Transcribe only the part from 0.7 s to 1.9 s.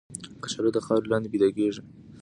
د خاورې لاندې پیدا کېږي